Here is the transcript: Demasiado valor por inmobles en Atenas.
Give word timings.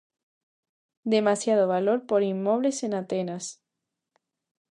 Demasiado 1.03 1.67
valor 1.67 2.07
por 2.07 2.23
inmobles 2.23 2.81
en 2.81 2.95
Atenas. 2.95 3.61